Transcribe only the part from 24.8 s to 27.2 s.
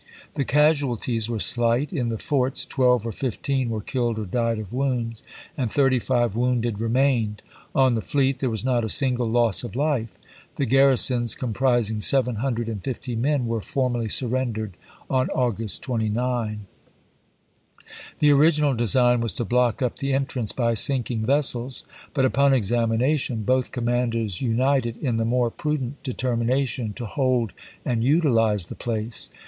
in the more prudent deter mination to